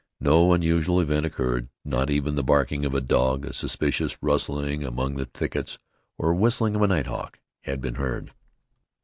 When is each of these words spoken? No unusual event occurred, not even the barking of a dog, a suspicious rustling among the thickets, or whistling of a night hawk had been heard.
No 0.19 0.51
unusual 0.53 0.99
event 0.99 1.27
occurred, 1.27 1.69
not 1.85 2.09
even 2.09 2.33
the 2.33 2.41
barking 2.41 2.85
of 2.85 2.95
a 2.95 3.01
dog, 3.01 3.45
a 3.45 3.53
suspicious 3.53 4.17
rustling 4.19 4.83
among 4.83 5.13
the 5.13 5.25
thickets, 5.25 5.77
or 6.17 6.33
whistling 6.33 6.73
of 6.73 6.81
a 6.81 6.87
night 6.87 7.05
hawk 7.05 7.39
had 7.65 7.79
been 7.81 7.93
heard. 8.01 8.33